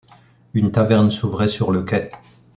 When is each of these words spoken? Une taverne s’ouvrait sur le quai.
Une 0.55 0.71
taverne 0.71 1.11
s’ouvrait 1.11 1.47
sur 1.47 1.71
le 1.71 1.83
quai. 1.83 2.09